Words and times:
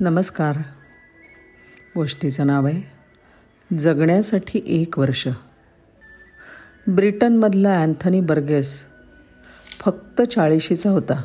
नमस्कार. 0.00 0.56
गोष्टीचं 1.96 2.46
नाव 2.46 2.66
आहे 2.66 2.82
जगण्यासाठी 3.78 4.62
एक 4.66 4.98
वर्ष. 4.98 5.28
ब्रिटनमधला 6.86 7.82
अँथनी 7.82 8.20
बर्गेस 8.20 8.82
फक्त 9.80 10.22
चाळीशीचा 10.22 10.90
होता. 10.90 11.22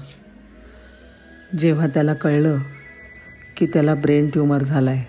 जेव्हा 1.60 1.88
त्याला 1.88 2.14
कळलं 2.14 2.58
की 3.58 3.66
त्याला 3.66 3.96
ब्रेन 3.96 4.30
ट्यूमर 4.30 4.64
झाला 4.64 4.92
आहे 4.92 5.06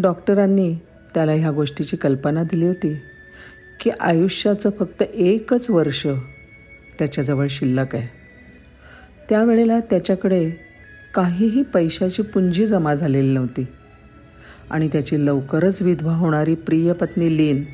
डॉक्टरांनी 0.00 0.78
त्याला 1.14 1.32
ह्या 1.32 1.50
गोष्टीची 1.50 1.96
कल्पना 1.96 2.42
दिली 2.42 2.66
होती 2.66 3.00
की 3.80 3.90
आयुष्याचं 3.90 4.70
फक्त 4.78 5.02
एकच 5.02 5.70
वर्ष 5.70 6.06
त्याच्याजवळ 6.98 7.46
शिल्लक 7.50 7.94
आहे. 7.94 8.08
त्यावेळेला 9.28 9.80
त्याच्याकडे 9.80 10.63
काहीही 11.14 11.62
पैशाची 11.62 12.22
पुंजी 12.22 12.66
जमा 12.66 12.94
झालेली 12.94 13.34
नव्हती. 13.34 13.66
आणि 14.70 14.88
त्याची 14.88 15.26
लवकरच 15.26 15.82
विधवा 15.82 16.14
होणारी 16.14 16.54
प्रिय 16.54 16.92
पत्नी 16.92 17.36
लीन 17.36 17.64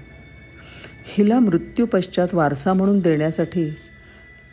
हिला 1.04 1.38
मृत्यूपश्चात 1.38 2.28
वारसा 2.32 2.72
म्हणून 2.72 2.98
देण्यासाठी 2.98 3.70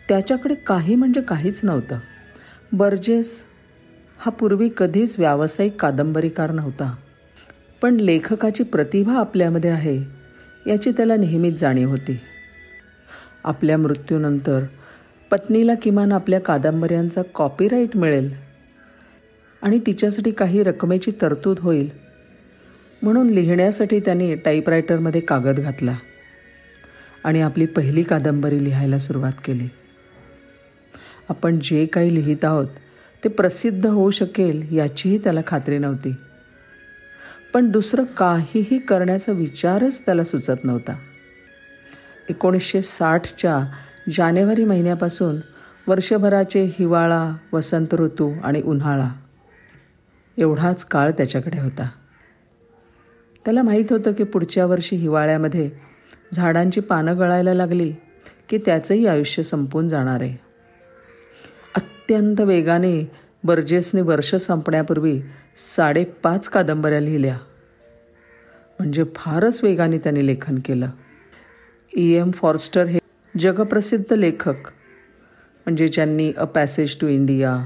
त्याच्याकडे 0.10 0.56
काही 0.56 0.96
म्हणजे 0.96 1.22
काहीच 1.22 1.60
नव्हतं. 1.64 2.00
बर्जेस 2.72 3.44
हा 4.18 4.32
पूर्वी 4.32 4.70
कधीच 4.78 5.16
व्यावसायिक 5.18 5.82
कादंबरीकार 5.82 6.52
नव्हता. 6.52 6.96
पण 7.82 7.96
लेखकाची 7.96 8.64
प्रतिभा 8.64 9.14
आपल्यामध्ये 9.14 9.70
आहे 9.70 10.04
याची 10.68 10.92
त्याला 10.92 11.16
नेहमीच 11.16 11.60
जाणीव 11.60 11.90
होती. 11.90 12.20
आपल्या 13.44 13.78
मृत्यूनंतर 13.78 14.64
पत्नीला 15.32 15.76
किमान 15.76 16.12
आपल्या 16.12 16.40
कादंबऱ्यांचा 16.40 17.22
कॉपीराईट 17.36 17.98
मिळेल 17.98 18.47
आणि 19.62 19.80
तिच्यासाठी 19.80 20.32
काही 20.32 20.64
रकमेची 20.64 21.12
तरतूद 21.22 21.60
होईल. 21.60 21.90
म्हणून 23.04 23.30
लिहिण्यासाठी 23.30 24.00
त्यांनी 24.00 24.36
टाईपरायटरमध्ये 24.36 25.22
कागद 25.22 25.60
घातला 25.60 25.96
आणि 27.24 27.42
आपली 27.42 27.66
पहिली 27.66 28.04
कादंबरी 28.04 28.64
लिहायला 28.64 29.00
सुरुवात 29.00 29.34
केली. 29.46 29.68
आपण 31.30 31.60
जे 31.64 31.86
काही 31.86 32.16
लिहित 32.16 32.46
आहोत 32.46 32.68
ते 33.24 33.30
प्रसिद्ध 33.30 33.88
होऊ 33.88 34.12
शकेल 34.12 34.76
याचीही 34.76 35.18
त्याला 35.18 35.42
खात्री 35.48 35.78
नव्हती. 35.78 36.16
पण 37.54 37.72
दुसरं 37.72 38.04
काहीही 38.04 38.78
करण्याचा 38.80 39.32
विचारच 39.32 40.06
त्याला 40.06 40.24
सुचत 40.24 40.64
नव्हता. 40.64 40.96
एकोणीसशे 42.30 42.82
साठच्या 42.82 43.72
जानेवारी 44.18 44.64
महिन्यापासून 44.64 45.36
वर्षभराचे 45.88 46.64
हिवाळा 46.64 47.36
वसंत 47.54 47.94
ऋतू 47.94 48.34
आणि 48.44 48.62
उन्हाळा 48.62 49.10
एवढाच 50.38 50.86
काळ 50.86 51.12
त्याच्याकडे 51.12 51.60
होता. 51.60 51.90
त्याला 53.46 53.62
माहीत 53.62 53.86
होतं 53.90 54.14
की 54.14 54.24
पुढच्या 54.24 54.66
वर्षी 54.66 54.96
हिवाळ्यामध्ये 54.96 55.70
झाडांची 56.34 56.80
पानं 56.80 57.18
गळायला 57.18 57.54
लागली 57.54 57.94
की 58.50 58.58
त्याचंही 58.58 59.08
आयुष्य 59.08 59.44
संपून 59.44 59.90
जाणार 59.90 60.22
आहे. 60.22 60.38
अत्यंत 61.76 62.42
वेगाने 62.42 63.12
बर्जेसने 63.44 64.02
वर्ष 64.02 64.36
संपण्यापूर्वी 64.36 65.22
साडेपाच 65.58 66.50
कादंबऱ्या 66.50 67.00
लिहिल्या. 67.00 67.38
म्हणजे 68.80 69.04
फारच 69.16 69.64
वेगाने 69.64 69.98
त्याने 69.98 70.28
लेखन 70.28 70.60
केलं. 70.66 70.90
ई. 71.98 72.12
एम. 72.12 72.32
फॉर्स्टर 72.32 72.86
हे 72.86 73.00
जगप्रसिद्ध 73.40 74.14
लेखक 74.14 74.68
म्हणजे 75.66 75.88
ज्यांनी 75.88 76.34
a 76.38 76.46
passage 76.46 76.96
to 77.02 77.08
India 77.08 77.58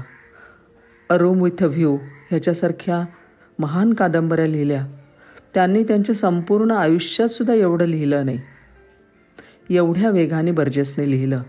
a 1.10 1.14
room 1.14 1.42
with 1.42 1.64
a 1.64 1.66
view 1.66 1.98
ह्याच्यासारख्या 2.32 3.04
महान 3.58 3.92
कादंबऱ्या 3.92 4.46
लिहिल्या. 4.46 4.86
त्यांनी 5.54 5.84
त्यांच्या 5.84 6.14
संपूर्ण 6.14 6.70
आयुष्यातसुद्धा 6.70 7.54
एवढं 7.54 7.84
लिहिलं 7.84 8.26
नाही. 8.26 8.40
एवढ्या 9.70 10.10
वेगाने 10.10 10.50
बर्जेसने 10.50 11.10
लिहिलं. 11.10 11.42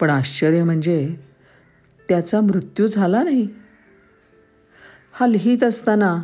पण 0.00 0.10
आश्चर्य 0.10 0.64
म्हणजे 0.64 1.16
त्याचा 2.08 2.40
मृत्यू 2.40 2.86
झाला 2.86 3.22
नाही. 3.22 3.48
हा 5.12 5.26
लिहित 5.26 5.64
असताना 5.64 6.22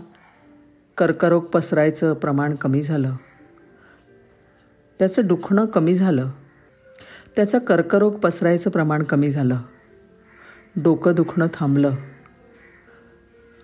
कर्करोग 0.96 1.44
पसरायचं 1.44 2.14
प्रमाण 2.14 2.54
कमी 2.54 2.82
झालं. 2.82 3.16
त्याचं 4.98 5.22
दुखणं 5.24 5.66
कमी 5.66 5.94
झालं. 5.94 6.30
त्याचा 7.36 7.58
कर्करोग 7.58 8.18
पसरायचं 8.18 8.70
प्रमाण 8.70 9.02
कमी 9.02 9.30
झालं. 9.30 9.56
डोकं 10.76 11.14
दुखणं 11.14 11.46
थांबलं. 11.54 11.94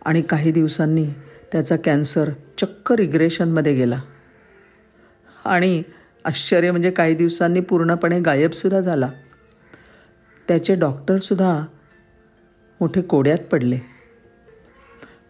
आणि 0.07 0.23
काही 0.23 0.53
दिवसांनी 0.53 1.07
त्याचा 1.53 1.77
कॅन्सर 1.85 2.31
चक्क 2.59 2.93
रिग्रेशनमध्ये 2.93 3.75
गेला. 3.75 4.01
आणि 5.45 5.83
आश्चर्य 6.25 6.71
म्हणजे 6.71 6.91
काही 6.91 7.15
दिवसांनी 7.15 7.61
पूर्णपणे 7.61 8.21
गायबसुद्धा 8.21 8.81
झाला. 8.81 9.09
त्याचे 10.49 10.75
डॉक्टरसुद्धा 10.75 11.65
मोठे 12.81 13.03
कोड्यात 13.03 13.39
पडले. 13.39 13.79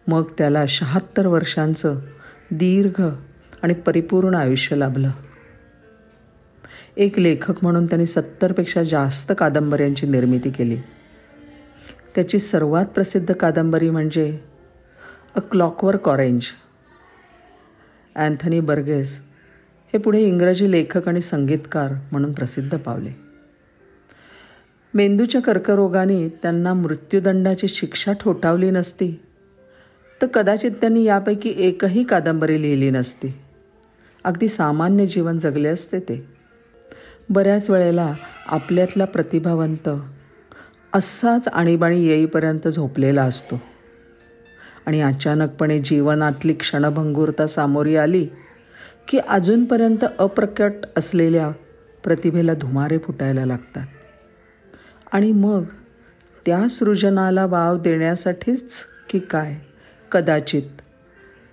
मग 0.07 0.23
त्याला 0.37 0.65
शहात्तर 0.67 1.27
वर्षांचं 1.27 1.99
दीर्घ 2.51 3.03
आणि 3.63 3.73
परिपूर्ण 3.73 4.35
आयुष्य 4.35 4.75
लाभलं. 4.75 5.11
एक 6.97 7.19
लेखक 7.19 7.53
म्हणून 7.61 7.85
त्यांनी 7.85 8.05
सत्तरपेक्षा 8.05 8.83
जास्त 8.83 9.33
कादंबऱ्यांची 9.37 10.07
निर्मिती 10.07 10.49
केली. 10.49 10.77
त्याची 12.15 12.39
सर्वात 12.39 12.85
प्रसिद्ध 12.85 13.33
कादंबरी 13.33 13.89
म्हणजे 13.89 14.39
a 15.37 15.39
clockwork 15.39 16.09
orange 16.09 16.43
Anthony 18.15 18.59
Burgess 18.59 19.21
हे 19.93 19.97
पुढे 19.97 20.21
इंग्रजी 20.21 20.71
लेखक 20.71 21.07
आणि 21.07 21.21
संगीतकार 21.21 21.93
म्हणून 22.11 22.33
प्रसिद्ध 22.33 22.77
पावले. 22.77 23.09
मेंदूच्या 24.93 25.41
कर्करोगाने 25.41 26.29
त्यांना 26.29 26.73
मृत्यूदंडाची 26.73 27.67
शिक्षा 27.67 28.13
ठोठावली 28.13 28.71
नसती 28.71 29.21
तर 30.21 30.27
कदाचित 30.27 30.71
त्यांनी 30.71 31.03
यापैकी 31.03 31.53
एकही 31.57 32.03
कादंबरी 32.03 32.61
लिहिली 32.61 32.89
नसती. 32.89 33.33
अगदी 34.23 34.47
सामान्य 34.47 35.05
जीवन 35.05 35.39
जगले 35.39 35.69
असते 35.69 35.99
ते. 35.99 36.27
बऱ्याच 37.29 37.69
वेळेला 37.69 38.13
आपल्यातला 38.45 39.05
प्रतिभावंत 39.05 39.89
असाच 40.93 41.47
आणीबाणी 41.47 42.05
येईपर्यंत 42.05 42.67
झोपलेला 42.67 43.23
असतो. 43.23 43.76
आणि 44.87 45.01
अचानकपणे 45.01 45.79
जीवनातली 45.79 46.53
क्षणभंगुरता 46.53 47.47
सामोरी 47.47 47.95
आली 47.95 48.27
की 49.07 49.17
अजूनपर्यंत 49.17 50.05
अप्रकट 50.19 50.71
असलेल्या 50.97 51.51
प्रतिभेला 52.03 52.53
धुमारे 52.53 52.97
फुटायला 52.97 53.45
लागतात. 53.45 53.87
आणि 55.11 55.31
मग 55.31 55.63
त्या 56.45 56.67
सृजनाला 56.69 57.45
वाव 57.45 57.77
देण्यासाठीच 57.77 58.79
की 59.09 59.19
काय? 59.19 59.55
कदाचित 60.11 60.63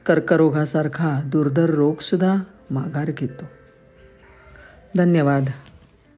कर्करोगासारखा 0.06 1.20
दुर्धर 1.26 1.70
रोगसुद्धा 1.70 2.36
माघार 2.70 3.10
घेतो. 3.18 3.44
धन्यवाद. 4.96 5.44